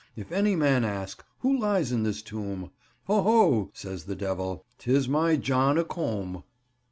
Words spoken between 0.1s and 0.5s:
If